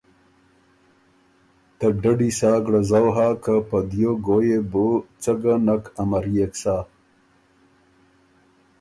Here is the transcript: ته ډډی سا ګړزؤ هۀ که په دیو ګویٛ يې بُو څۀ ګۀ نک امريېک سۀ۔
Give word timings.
ته 1.77 1.87
ډډی 2.01 2.29
سا 2.39 2.51
ګړزؤ 2.65 3.07
هۀ 3.15 3.27
که 3.43 3.55
په 3.69 3.77
دیو 3.91 4.11
ګویٛ 4.27 4.45
يې 4.49 4.59
بُو 4.71 4.87
څۀ 5.21 5.33
ګۀ 5.41 5.55
نک 5.65 5.83
امريېک 6.01 6.53
سۀ۔ 6.61 6.77